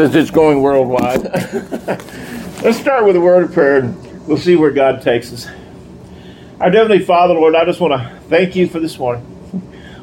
[0.00, 1.22] as it's going worldwide.
[2.62, 5.46] Let's start with a word of prayer and we'll see where God takes us.
[6.58, 9.26] Our Heavenly Father, Lord, I just want to thank you for this morning.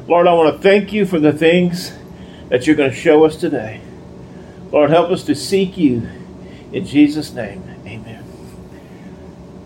[0.06, 1.92] Lord, I want to thank you for the things
[2.48, 3.80] that you're going to show us today.
[4.70, 6.08] Lord, help us to seek you
[6.72, 7.62] in Jesus' name.
[7.84, 8.24] Amen.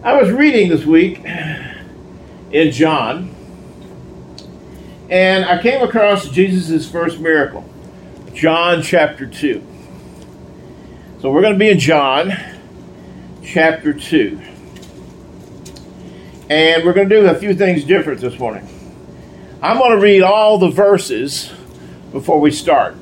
[0.02, 3.34] I was reading this week in John,
[5.10, 7.68] and I came across Jesus' first miracle,
[8.32, 9.71] John chapter 2.
[11.22, 12.32] So we're going to be in John
[13.44, 14.40] chapter 2.
[16.50, 18.68] And we're going to do a few things different this morning.
[19.62, 21.52] I'm going to read all the verses
[22.10, 22.96] before we start.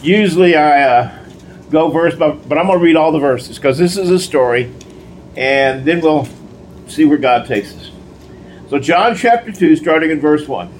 [0.00, 1.24] Usually I uh,
[1.72, 4.20] go verse by, but I'm going to read all the verses because this is a
[4.20, 4.72] story,
[5.36, 6.28] and then we'll
[6.86, 7.90] see where God takes us.
[8.70, 10.72] So, John chapter 2, starting in verse 1.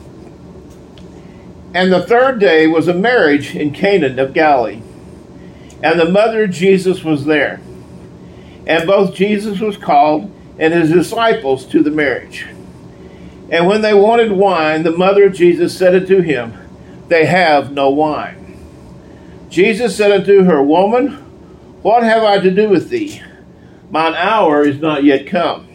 [1.75, 4.83] And the third day was a marriage in Canaan of Galilee
[5.83, 7.61] and the mother of Jesus was there.
[8.67, 12.47] And both Jesus was called and his disciples to the marriage.
[13.51, 16.55] And when they wanted wine, the mother of Jesus said unto him,
[17.09, 18.39] They have no wine.
[19.51, 21.15] Jesus said unto her, Woman,
[21.83, 23.21] what have I to do with thee?
[23.91, 25.69] Mine hour is not yet come.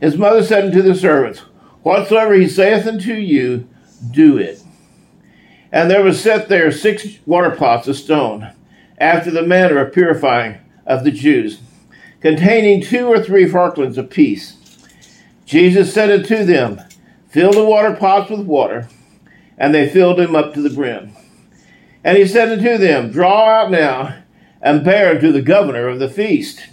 [0.00, 1.40] His mother said unto the servants,
[1.82, 3.68] Whatsoever he saith unto you,
[4.12, 4.62] do it.
[5.72, 8.52] And there was set there six water pots of stone
[9.00, 11.60] after the manner of purifying of the Jews,
[12.20, 14.56] containing two or three firkins apiece.
[15.46, 16.80] Jesus said unto them,
[17.28, 18.88] Fill the water pots with water.
[19.56, 21.12] And they filled them up to the brim.
[22.04, 24.16] And he said unto them, Draw out now,
[24.62, 26.68] and bear unto the governor of the feast.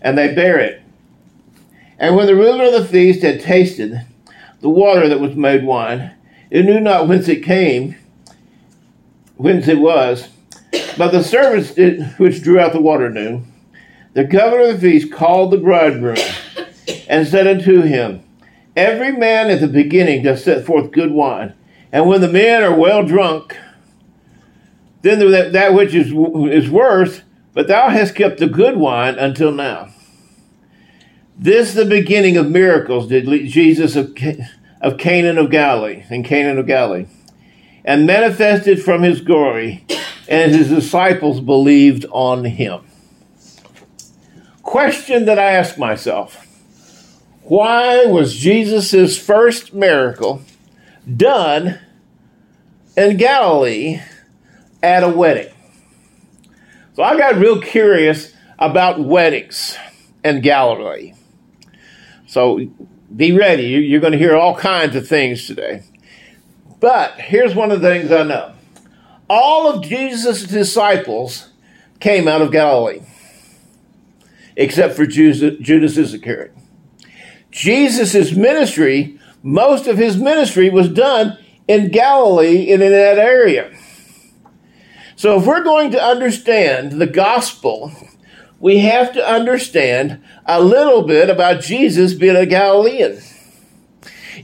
[0.00, 0.82] And they bare it.
[1.98, 4.02] And when the ruler of the feast had tasted
[4.60, 6.12] the water that was made wine,
[6.50, 7.96] it knew not whence it came,
[9.36, 10.28] whence it was,
[10.70, 13.42] but the servants did, which drew out the water knew.
[14.14, 16.16] The governor of the feast called the bridegroom
[17.08, 18.22] and said unto him,
[18.76, 21.54] Every man at the beginning doth set forth good wine,
[21.92, 23.56] and when the men are well drunk,
[25.02, 26.08] then that, that which is,
[26.52, 27.22] is worse,
[27.54, 29.88] but thou hast kept the good wine until now.
[31.36, 34.16] This the beginning of miracles did Jesus of,
[34.80, 37.06] of Canaan of Galilee, in Canaan of Galilee,
[37.84, 39.84] and manifested from his glory
[40.28, 42.82] and his disciples believed on him.
[44.62, 46.44] Question that I ask myself
[47.42, 50.42] why was Jesus' first miracle
[51.16, 51.78] done
[52.94, 54.02] in Galilee
[54.82, 55.50] at a wedding?
[56.94, 59.78] So I got real curious about weddings
[60.22, 61.14] in Galilee.
[62.26, 62.70] So
[63.16, 63.68] be ready.
[63.68, 65.84] You're going to hear all kinds of things today.
[66.80, 68.52] But here's one of the things I know
[69.28, 71.50] all of Jesus' disciples
[72.00, 73.00] came out of Galilee,
[74.56, 76.54] except for Judas Iscariot.
[77.50, 83.76] Jesus' ministry, most of his ministry was done in Galilee and in that area.
[85.16, 87.92] So if we're going to understand the gospel,
[88.60, 93.20] we have to understand a little bit about Jesus being a Galilean.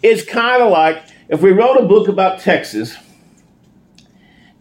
[0.02, 2.96] It's kind of like if we wrote a book about Texas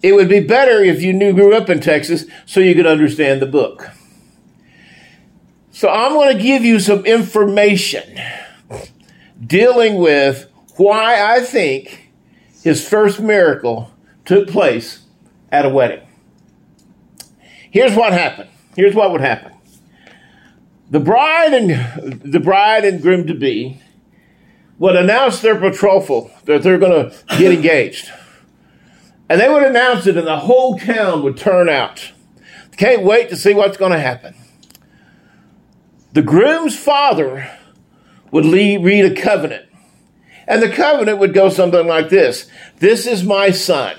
[0.04, 3.42] it would be better if you knew grew up in Texas so you could understand
[3.42, 3.90] the book.
[5.72, 8.20] So I'm going to give you some information
[9.44, 12.12] dealing with why I think
[12.62, 13.92] his first miracle
[14.26, 15.06] took place
[15.52, 16.06] at a wedding.
[17.72, 18.50] Here's what happened.
[18.76, 19.54] Here's what would happen.
[20.92, 23.82] The bride and the bride and groom to be
[24.78, 28.12] would announce their betrothal that they're going to get engaged.
[29.30, 32.12] And they would announce it, and the whole town would turn out.
[32.78, 34.36] Can't wait to see what's going to happen.
[36.14, 37.50] The groom's father
[38.32, 39.70] would lead, read a covenant.
[40.48, 43.96] And the covenant would go something like this This is my son.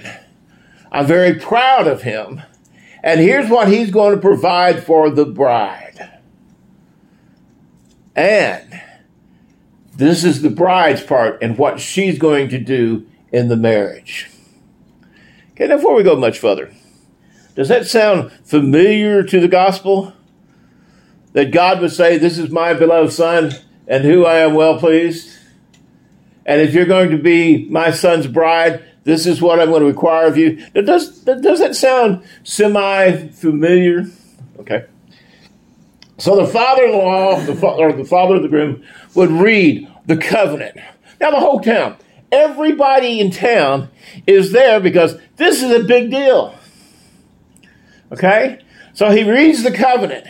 [0.92, 2.42] I'm very proud of him.
[3.02, 6.20] And here's what he's going to provide for the bride.
[8.16, 8.80] And
[9.94, 14.30] this is the bride's part and what she's going to do in the marriage.
[15.54, 16.72] Okay, now before we go much further,
[17.54, 20.12] does that sound familiar to the gospel?
[21.32, 23.52] That God would say, This is my beloved Son,
[23.86, 25.36] and who I am well pleased?
[26.46, 29.88] And if you're going to be my son's bride, this is what I'm going to
[29.88, 30.64] require of you.
[30.74, 34.06] Now, does, does that sound semi familiar?
[34.58, 34.86] Okay.
[36.18, 38.82] So the father in law, or the father of the groom,
[39.14, 40.76] would read the covenant.
[41.20, 41.96] Now, the whole town,
[42.34, 43.88] everybody in town
[44.26, 46.54] is there because this is a big deal.
[48.12, 48.60] Okay?
[48.92, 50.26] So he reads the covenant.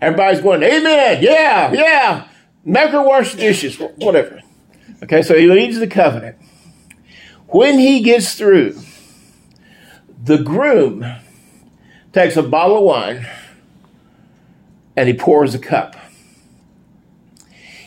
[0.00, 1.22] Everybody's going, Amen.
[1.22, 2.28] Yeah, yeah.
[2.64, 4.40] Make her wash dishes, whatever.
[5.02, 6.36] Okay, so he reads the covenant.
[7.48, 8.78] When he gets through,
[10.22, 11.04] the groom
[12.12, 13.26] takes a bottle of wine
[14.96, 15.96] and he pours a cup.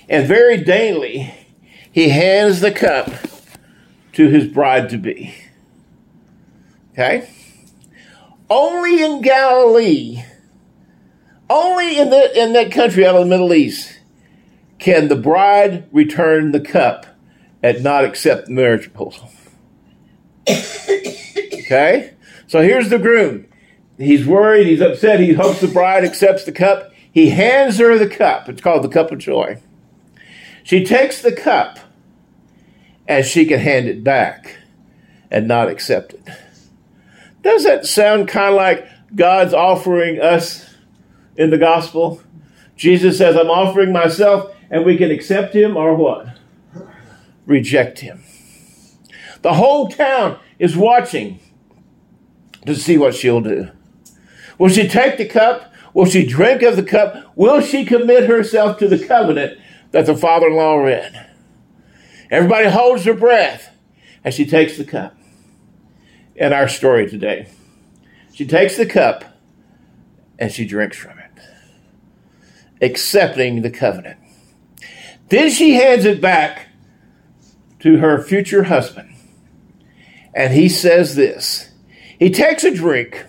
[0.09, 1.33] And very daintily,
[1.93, 3.09] he hands the cup
[4.13, 5.33] to his bride to be.
[6.91, 7.29] Okay?
[8.49, 10.23] Only in Galilee,
[11.49, 13.99] only in, the, in that country out of the Middle East,
[14.79, 17.05] can the bride return the cup
[17.61, 19.29] and not accept the marriage proposal.
[20.49, 22.13] okay?
[22.47, 23.45] So here's the groom.
[23.99, 26.91] He's worried, he's upset, he hopes the bride accepts the cup.
[27.11, 28.49] He hands her the cup.
[28.49, 29.61] It's called the cup of joy.
[30.63, 31.79] She takes the cup
[33.07, 34.57] and she can hand it back
[35.29, 36.29] and not accept it.
[37.41, 40.73] Does that sound kind of like God's offering us
[41.35, 42.21] in the gospel?
[42.77, 46.27] Jesus says, I'm offering myself, and we can accept him or what?
[47.45, 48.23] Reject him.
[49.41, 51.39] The whole town is watching
[52.65, 53.69] to see what she'll do.
[54.57, 55.73] Will she take the cup?
[55.93, 57.33] Will she drink of the cup?
[57.35, 59.59] Will she commit herself to the covenant
[59.93, 61.29] that the father in law read?
[62.29, 63.69] Everybody holds their breath
[64.23, 65.15] as she takes the cup.
[66.35, 67.47] In our story today,
[68.33, 69.23] she takes the cup
[70.39, 71.31] and she drinks from it,
[72.81, 74.19] accepting the covenant.
[75.29, 76.69] Then she hands it back
[77.79, 79.13] to her future husband.
[80.33, 81.69] And he says this
[82.17, 83.25] He takes a drink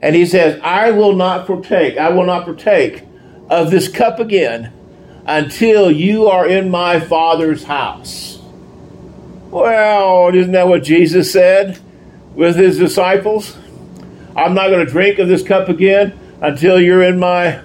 [0.00, 3.02] and he says, I will not partake, I will not partake
[3.50, 4.72] of this cup again
[5.28, 8.38] until you are in my Father's house.
[9.50, 11.78] Well, isn't that what Jesus said
[12.34, 13.54] with his disciples?
[14.34, 17.60] I'm not going to drink of this cup again until you're in my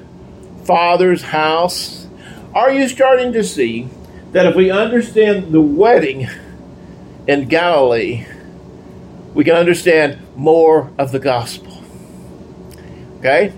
[0.65, 2.05] Father's house.
[2.53, 3.87] Are you starting to see
[4.33, 6.27] that if we understand the wedding
[7.27, 8.27] in Galilee,
[9.33, 11.81] we can understand more of the gospel?
[13.19, 13.53] Okay?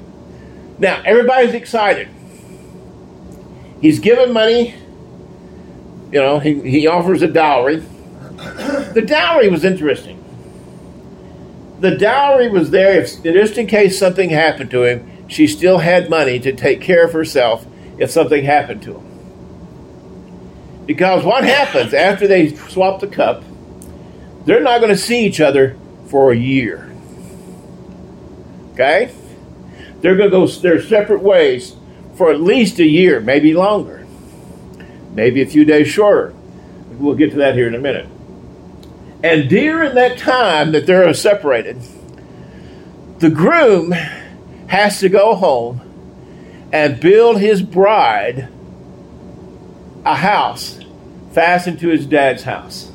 [0.77, 2.09] Now, everybody's excited.
[3.85, 4.73] He's given money.
[6.11, 7.75] You know, he, he offers a dowry.
[7.75, 10.23] The dowry was interesting.
[11.81, 15.27] The dowry was there if, just in case something happened to him.
[15.27, 17.67] She still had money to take care of herself
[17.99, 19.05] if something happened to him.
[20.87, 23.43] Because what happens after they swap the cup,
[24.45, 25.77] they're not going to see each other
[26.07, 26.91] for a year.
[28.73, 29.13] Okay?
[30.01, 31.75] They're going to go their separate ways
[32.15, 34.05] for at least a year, maybe longer,
[35.13, 36.33] maybe a few days shorter.
[36.91, 38.07] We'll get to that here in a minute.
[39.23, 41.81] And during that time that they're separated,
[43.19, 43.91] the groom
[44.67, 45.81] has to go home
[46.71, 48.49] and build his bride
[50.05, 50.79] a house
[51.31, 52.91] fastened to his dad's house.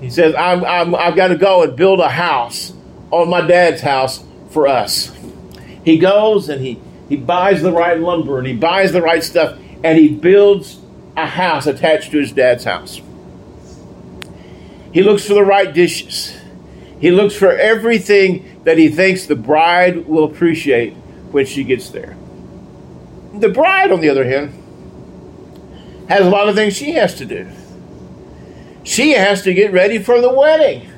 [0.00, 2.72] He says, I'm, I'm, I've got to go and build a house
[3.10, 5.12] on my dad's house for us.
[5.84, 6.80] He goes and he
[7.12, 10.78] he buys the right lumber and he buys the right stuff and he builds
[11.14, 13.02] a house attached to his dad's house.
[14.94, 16.34] He looks for the right dishes.
[17.00, 20.94] He looks for everything that he thinks the bride will appreciate
[21.32, 22.16] when she gets there.
[23.34, 27.46] The bride, on the other hand, has a lot of things she has to do.
[28.84, 30.90] She has to get ready for the wedding.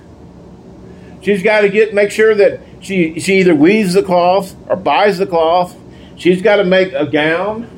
[1.22, 5.18] She's got to get make sure that she she either weaves the cloth or buys
[5.18, 5.76] the cloth
[6.16, 7.68] She's got to make a gown.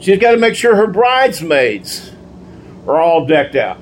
[0.00, 2.12] She's got to make sure her bridesmaids
[2.86, 3.80] are all decked out.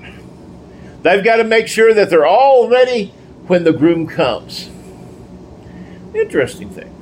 [1.02, 3.06] They've got to make sure that they're all ready
[3.46, 4.68] when the groom comes.
[6.14, 6.94] Interesting thing.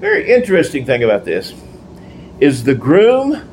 [0.00, 1.54] Very interesting thing about this
[2.40, 3.48] is the groom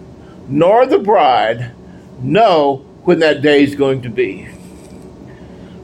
[0.47, 1.73] nor the bride
[2.21, 4.47] know when that day is going to be.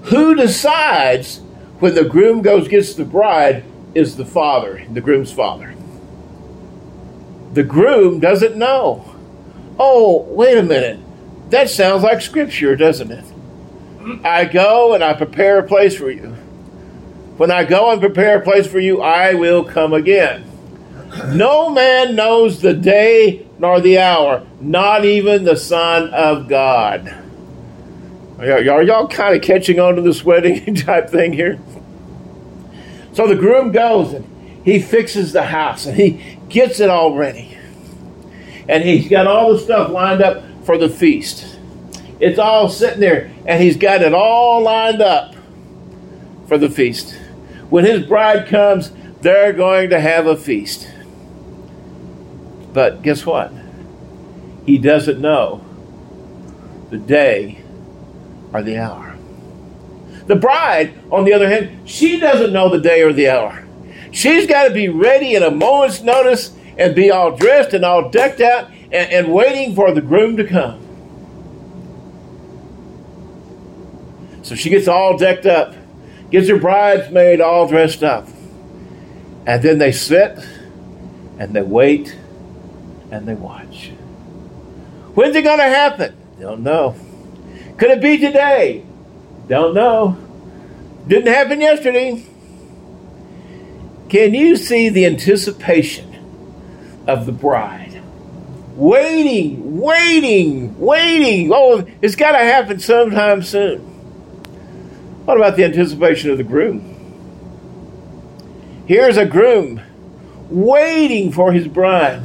[0.06, 1.40] Who decides
[1.80, 3.64] when the groom goes gets the bride
[3.94, 5.75] is the father, the groom's father.
[7.56, 9.16] The groom doesn't know.
[9.80, 11.00] Oh, wait a minute.
[11.52, 13.24] That sounds like scripture, doesn't it?
[14.26, 16.32] I go and I prepare a place for you.
[17.38, 20.44] When I go and prepare a place for you, I will come again.
[21.28, 27.08] No man knows the day nor the hour, not even the Son of God.
[28.38, 31.58] Are y'all kind of catching on to this wedding type thing here?
[33.14, 34.35] So the groom goes and
[34.66, 37.56] he fixes the house and he gets it all ready.
[38.68, 41.60] And he's got all the stuff lined up for the feast.
[42.20, 45.36] It's all sitting there, and he's got it all lined up
[46.48, 47.16] for the feast.
[47.70, 48.92] When his bride comes,
[49.22, 50.90] they're going to have a feast.
[52.74, 53.54] But guess what?
[54.66, 55.64] He doesn't know
[56.90, 57.62] the day
[58.52, 59.16] or the hour.
[60.26, 63.65] The bride, on the other hand, she doesn't know the day or the hour.
[64.16, 68.10] She's got to be ready at a moment's notice and be all dressed and all
[68.10, 70.80] decked out and, and waiting for the groom to come.
[74.42, 75.76] So she gets all decked up,
[76.32, 78.30] gets her bridesmaid all dressed up.
[79.46, 80.40] And then they sit
[81.38, 82.18] and they wait
[83.12, 83.90] and they watch.
[85.14, 86.16] When's it going to happen?
[86.40, 86.96] Don't know.
[87.78, 88.86] Could it be today?
[89.50, 90.18] Don't know.
[91.06, 92.26] Didn't happen yesterday.
[94.10, 98.02] Can you see the anticipation of the bride?
[98.76, 101.52] Waiting, waiting, waiting.
[101.54, 103.80] Oh, it's got to happen sometime soon.
[105.26, 106.92] What about the anticipation of the groom?
[108.86, 109.82] Here's a groom
[110.50, 112.22] waiting for his bride,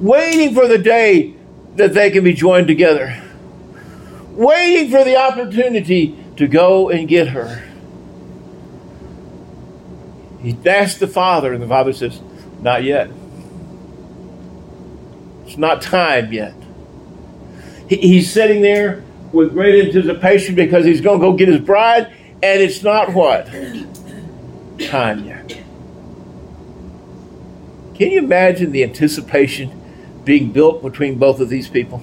[0.00, 1.34] waiting for the day
[1.76, 3.22] that they can be joined together,
[4.30, 7.62] waiting for the opportunity to go and get her.
[10.44, 12.20] He asked the father, and the father says,
[12.60, 13.10] Not yet.
[15.46, 16.54] It's not time yet.
[17.88, 22.12] He, he's sitting there with great anticipation because he's going to go get his bride,
[22.42, 23.46] and it's not what?
[24.80, 25.48] Time yet.
[27.94, 29.80] Can you imagine the anticipation
[30.24, 32.02] being built between both of these people?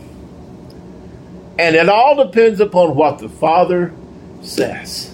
[1.59, 3.93] And it all depends upon what the Father
[4.41, 5.13] says.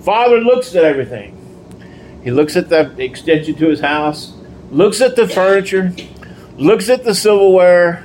[0.00, 1.43] Father looks at everything.
[2.24, 4.32] He looks at the extension to his house,
[4.70, 5.94] looks at the furniture,
[6.56, 8.02] looks at the silverware,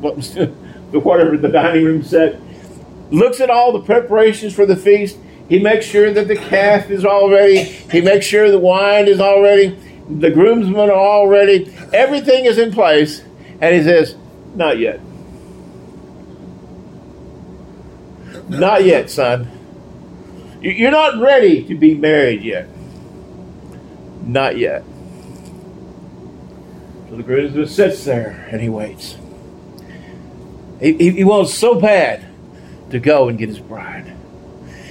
[0.00, 0.46] what was the
[0.92, 2.38] whatever the dining room set,
[3.10, 5.16] looks at all the preparations for the feast.
[5.48, 7.62] He makes sure that the calf is all ready.
[7.62, 9.78] He makes sure the wine is all ready.
[10.08, 11.74] The groomsmen are all ready.
[11.92, 13.22] Everything is in place.
[13.60, 14.16] And he says,
[14.54, 15.00] Not yet.
[18.48, 19.50] Not yet, son.
[20.60, 22.68] You're not ready to be married yet.
[24.26, 24.82] Not yet.
[27.08, 29.16] So the groomsman sits there and he waits.
[30.80, 32.26] He, he, he wants so bad
[32.90, 34.12] to go and get his bride.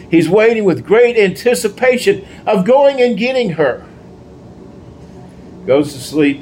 [0.09, 3.85] He's waiting with great anticipation of going and getting her.
[5.65, 6.41] Goes to sleep,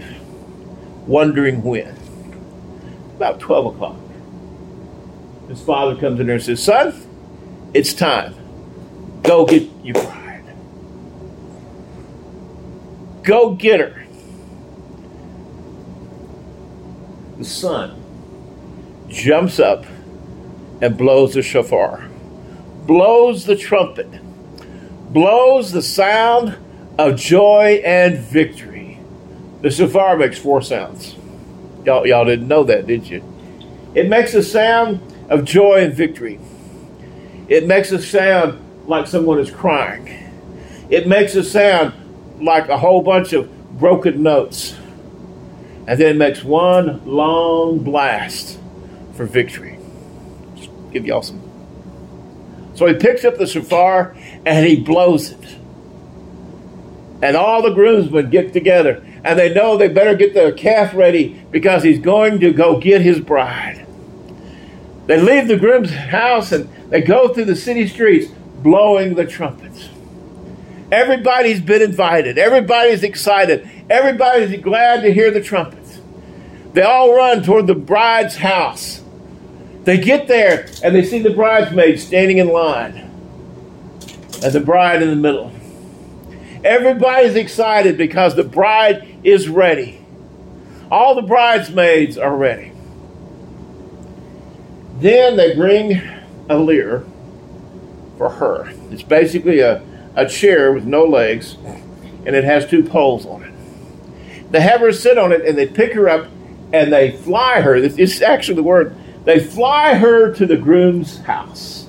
[1.07, 1.95] wondering when.
[3.15, 3.97] About 12 o'clock.
[5.47, 6.93] His father comes in there and says, Son,
[7.73, 8.35] it's time.
[9.23, 10.22] Go get your bride.
[13.23, 14.05] Go get her.
[17.37, 17.99] The son
[19.07, 19.85] jumps up
[20.81, 22.09] and blows the shofar,
[22.85, 24.09] blows the trumpet,
[25.13, 26.57] blows the sound
[26.99, 28.99] of joy and victory.
[29.61, 31.15] The shofar makes four sounds.
[31.85, 33.23] Y'all, y'all didn't know that, did you?
[33.95, 34.99] It makes a sound
[35.29, 36.39] of joy and victory.
[37.47, 40.31] It makes a sound like someone is crying.
[40.89, 41.93] It makes a sound
[42.43, 44.75] like a whole bunch of broken notes.
[45.87, 48.57] And then makes one long blast
[49.15, 49.77] for victory.
[50.55, 51.41] Just give y'all some.
[52.75, 55.57] So he picks up the shofar and he blows it.
[57.21, 61.41] And all the groomsmen get together and they know they better get their calf ready
[61.51, 63.85] because he's going to go get his bride.
[65.05, 68.31] They leave the groom's house and they go through the city streets
[68.61, 69.89] blowing the trumpets.
[70.93, 72.37] Everybody's been invited.
[72.37, 73.67] Everybody's excited.
[73.89, 75.99] Everybody's glad to hear the trumpets.
[76.73, 79.01] They all run toward the bride's house.
[79.85, 83.09] They get there and they see the bridesmaids standing in line
[84.43, 85.51] and the bride in the middle.
[86.63, 89.99] Everybody's excited because the bride is ready.
[90.91, 92.71] All the bridesmaids are ready.
[94.99, 95.99] Then they bring
[96.49, 97.03] a lyre
[98.19, 98.71] for her.
[98.91, 99.83] It's basically a
[100.15, 101.55] a chair with no legs,
[102.25, 104.51] and it has two poles on it.
[104.51, 106.27] They have her sit on it, and they pick her up,
[106.71, 107.75] and they fly her.
[107.75, 108.95] It's actually the word.
[109.25, 111.87] They fly her to the groom's house.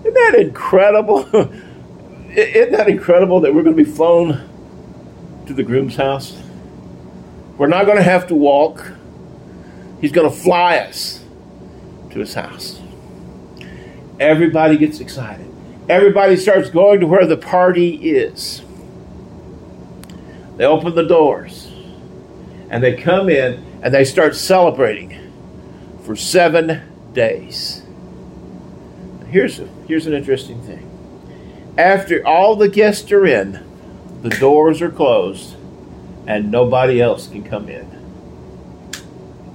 [0.00, 1.26] Isn't that incredible?
[2.30, 4.48] Isn't that incredible that we're going to be flown
[5.46, 6.36] to the groom's house?
[7.56, 8.92] We're not going to have to walk.
[10.00, 11.24] He's going to fly us
[12.10, 12.80] to his house.
[14.20, 15.47] Everybody gets excited
[15.88, 18.62] everybody starts going to where the party is.
[20.56, 21.70] They open the doors
[22.70, 25.32] and they come in and they start celebrating
[26.04, 27.82] for seven days.
[29.28, 30.84] Here's, here's an interesting thing
[31.78, 33.64] after all the guests are in,
[34.22, 35.54] the doors are closed
[36.26, 37.86] and nobody else can come in.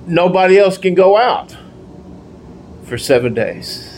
[0.08, 1.56] Nobody else can go out
[2.86, 3.93] for seven days.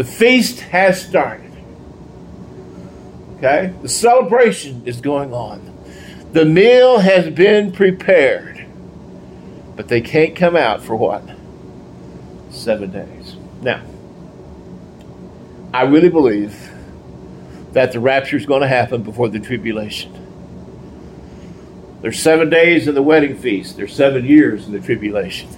[0.00, 1.52] The feast has started.
[3.36, 3.74] Okay?
[3.82, 5.76] The celebration is going on.
[6.32, 8.64] The meal has been prepared.
[9.76, 11.22] But they can't come out for what?
[12.48, 13.36] Seven days.
[13.60, 13.82] Now,
[15.74, 16.70] I really believe
[17.72, 20.14] that the rapture is going to happen before the tribulation.
[22.00, 23.76] There's seven days in the wedding feast.
[23.76, 25.50] There's seven years in the tribulation.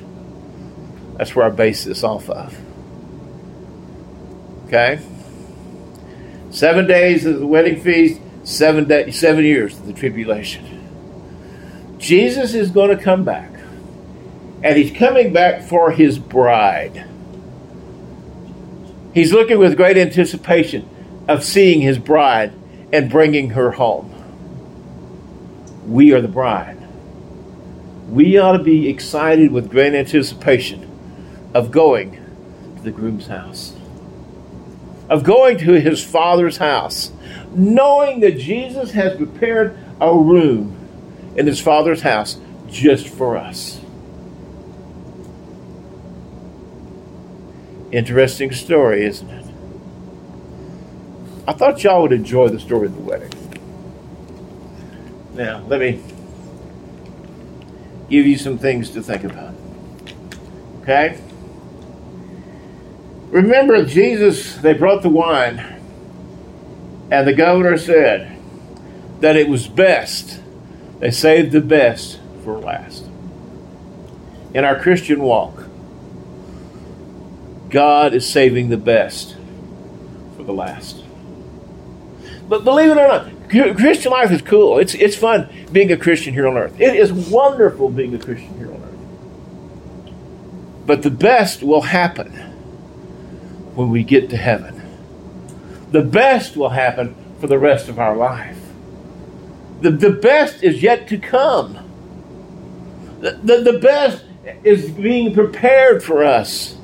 [1.16, 2.58] That's where I base this off of.
[4.72, 5.02] Okay?
[6.50, 10.78] Seven days of the wedding feast, seven day, seven years of the tribulation.
[11.98, 13.50] Jesus is going to come back.
[14.64, 17.06] And he's coming back for his bride.
[19.12, 20.88] He's looking with great anticipation
[21.28, 22.52] of seeing his bride
[22.92, 24.08] and bringing her home.
[25.86, 26.78] We are the bride.
[28.08, 30.88] We ought to be excited with great anticipation
[31.52, 32.12] of going
[32.76, 33.71] to the groom's house,
[35.12, 37.12] of going to his father's house,
[37.54, 40.74] knowing that Jesus has prepared a room
[41.36, 42.40] in his father's house
[42.70, 43.78] just for us.
[47.90, 49.44] Interesting story, isn't it?
[51.46, 53.32] I thought y'all would enjoy the story of the wedding.
[55.34, 56.02] Now, let me
[58.08, 59.54] give you some things to think about.
[60.80, 61.20] Okay?
[63.32, 65.58] Remember, Jesus, they brought the wine,
[67.10, 68.36] and the governor said
[69.20, 70.38] that it was best.
[71.00, 73.06] They saved the best for last.
[74.52, 75.64] In our Christian walk,
[77.70, 79.34] God is saving the best
[80.36, 81.02] for the last.
[82.50, 83.30] But believe it or not,
[83.78, 84.76] Christian life is cool.
[84.76, 86.78] It's, it's fun being a Christian here on earth.
[86.78, 90.12] It is wonderful being a Christian here on earth.
[90.86, 92.51] But the best will happen
[93.74, 94.80] when we get to heaven.
[95.90, 98.58] The best will happen for the rest of our life.
[99.80, 101.78] The, the best is yet to come.
[103.20, 104.24] The, the, the best
[104.64, 106.76] is being prepared for us.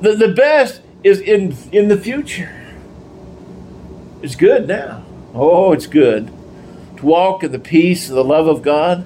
[0.00, 2.74] The, the best is in, in the future.
[4.22, 5.04] It's good now.
[5.34, 6.28] Oh, it's good.
[6.98, 9.04] To walk in the peace and the love of God,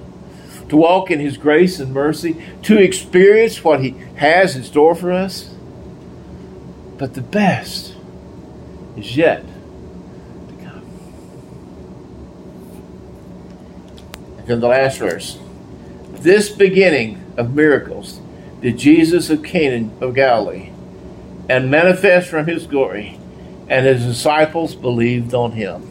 [0.69, 5.12] to walk in His grace and mercy, to experience what He has in store for
[5.12, 5.56] us.
[6.99, 7.95] But the best
[8.97, 9.45] is yet
[10.49, 10.83] to come.
[14.39, 15.39] And then the last verse.
[16.13, 18.21] This beginning of miracles
[18.63, 20.71] did Jesus of Canaan of Galilee
[21.49, 23.19] and manifest from his glory,
[23.69, 25.89] and his disciples believed on him.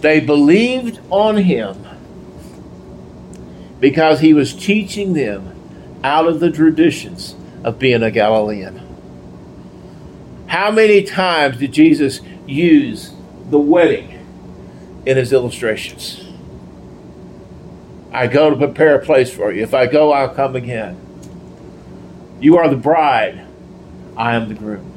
[0.00, 1.86] They believed on him
[3.78, 5.54] because he was teaching them
[6.02, 8.89] out of the traditions of being a Galilean.
[10.50, 13.12] How many times did Jesus use
[13.50, 14.26] the wedding
[15.06, 16.24] in his illustrations?
[18.10, 19.62] I go to prepare a place for you.
[19.62, 20.98] If I go, I'll come again.
[22.40, 23.46] You are the bride.
[24.16, 24.90] I am the groom.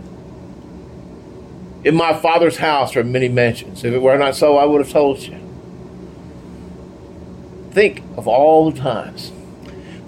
[1.83, 3.83] In my father's house are many mansions.
[3.83, 5.37] If it were not so, I would have told you.
[7.69, 9.31] Think of all the times.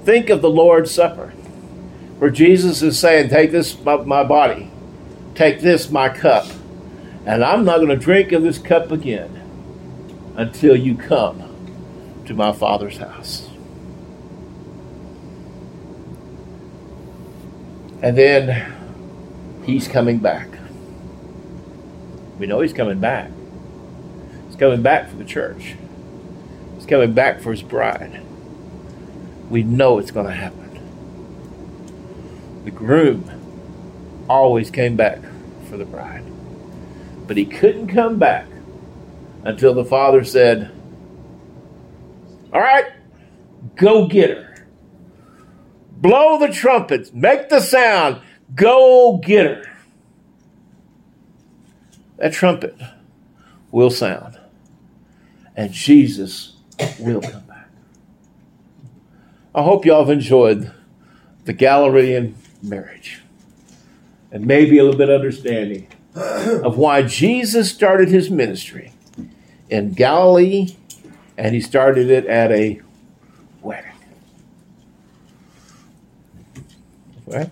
[0.05, 1.27] Think of the Lord's Supper,
[2.17, 4.71] where Jesus is saying, Take this, my, my body,
[5.35, 6.47] take this, my cup,
[7.25, 9.41] and I'm not going to drink of this cup again
[10.35, 11.43] until you come
[12.25, 13.49] to my Father's house.
[18.01, 18.73] And then
[19.65, 20.47] he's coming back.
[22.37, 23.31] We know he's coming back.
[24.47, 25.75] He's coming back for the church.
[26.75, 28.21] He's coming back for his bride.
[29.49, 30.61] We know it's going to happen.
[32.65, 33.44] The groom
[34.29, 35.19] always came back
[35.69, 36.23] for the bride.
[37.27, 38.47] But he couldn't come back
[39.43, 40.71] until the father said,
[42.53, 42.91] All right,
[43.75, 44.67] go get her.
[45.97, 48.21] Blow the trumpets, make the sound,
[48.53, 49.75] go get her
[52.17, 52.75] that trumpet
[53.71, 54.39] will sound
[55.55, 56.53] and Jesus
[56.99, 57.69] will come back.
[59.53, 60.71] I hope y'all have enjoyed
[61.45, 63.21] the Galilean marriage
[64.35, 68.91] and maybe a little bit of understanding of why Jesus started his ministry
[69.69, 70.75] in Galilee
[71.37, 72.81] and he started it at a
[73.61, 73.93] wedding.
[77.25, 77.49] Well,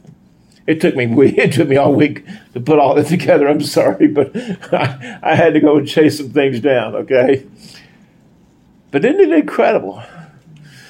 [0.67, 1.05] It took me
[1.37, 3.47] it took me all week to put all that together.
[3.47, 4.35] I'm sorry, but
[4.73, 6.95] I, I had to go and chase some things down.
[6.95, 7.47] Okay,
[8.91, 10.03] but isn't it incredible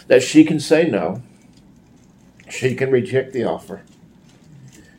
[0.07, 1.21] that she can say no?
[2.49, 3.83] She can reject the offer.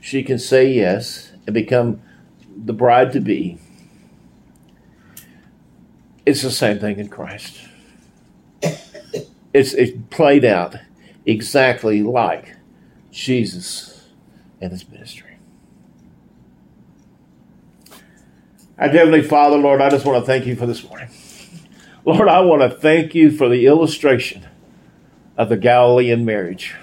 [0.04, 2.02] She can say yes and become
[2.54, 3.58] the bride to be.
[6.26, 7.58] It's the same thing in Christ.
[9.54, 10.76] It's, it's played out
[11.24, 12.54] exactly like
[13.10, 14.06] Jesus
[14.60, 15.38] and his ministry.
[18.78, 21.08] Our Heavenly Father, Lord, I just want to thank you for this morning.
[22.04, 24.46] Lord, I want to thank you for the illustration
[25.38, 26.74] of the Galilean marriage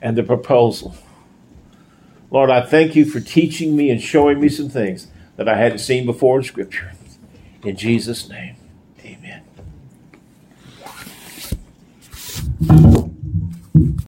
[0.00, 0.94] and the proposal.
[2.34, 5.78] Lord, I thank you for teaching me and showing me some things that I hadn't
[5.78, 6.90] seen before in Scripture.
[7.62, 8.56] In Jesus' name,
[9.04, 9.42] amen.